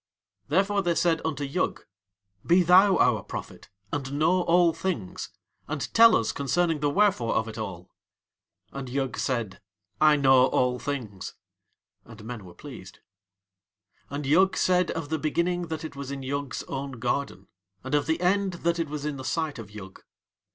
Therefore 0.47 0.81
they 0.81 0.95
said 0.95 1.21
unto 1.23 1.43
Yug: 1.43 1.85
"Be 2.43 2.63
thou 2.63 2.97
our 2.97 3.21
prophet, 3.21 3.69
and 3.93 4.13
know 4.13 4.41
all 4.41 4.73
things, 4.73 5.29
and 5.67 5.93
tell 5.93 6.15
us 6.15 6.31
concerning 6.31 6.79
the 6.79 6.89
wherefore 6.89 7.35
of 7.35 7.47
It 7.47 7.59
All." 7.59 7.91
And 8.71 8.89
Yug 8.89 9.15
said: 9.19 9.61
"I 10.01 10.15
know 10.15 10.47
all 10.47 10.79
things." 10.79 11.35
And 12.03 12.23
men 12.25 12.45
were 12.45 12.55
pleased. 12.55 12.97
And 14.09 14.25
Yug 14.25 14.57
said 14.57 14.89
of 14.89 15.09
the 15.09 15.19
Beginning 15.19 15.67
that 15.67 15.83
it 15.85 15.95
was 15.95 16.09
in 16.09 16.23
Yug's 16.23 16.63
own 16.63 16.93
garden, 16.93 17.47
and 17.83 17.93
of 17.93 18.07
the 18.07 18.19
End 18.21 18.53
that 18.53 18.79
it 18.79 18.89
was 18.89 19.05
in 19.05 19.17
the 19.17 19.23
sight 19.23 19.59
of 19.59 19.69
Yug. 19.69 20.01